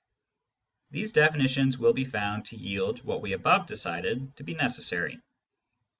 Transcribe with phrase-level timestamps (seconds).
[0.89, 5.21] These definitions will be found to yield what we above decided to be necessary.